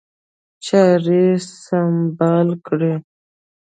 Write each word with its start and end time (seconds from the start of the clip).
چاري 0.65 1.25
سمبال 1.63 2.47
کړي. 2.65 2.93